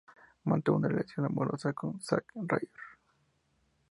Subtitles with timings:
[0.45, 2.97] Mantuvo una relación amorosa con Zack Ryder.